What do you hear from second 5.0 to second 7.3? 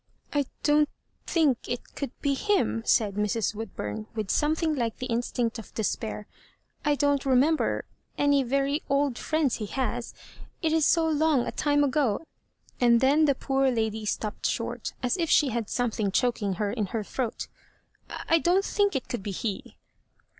instincfe of despair; "I don't